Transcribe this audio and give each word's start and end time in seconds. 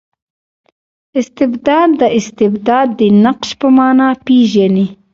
استبداد 1.19 1.89
د 2.01 2.03
استبداد 2.19 2.87
د 2.99 3.01
نقش 3.25 3.49
په 3.59 3.67
مانا 3.77 4.09
پېژني. 4.25 4.87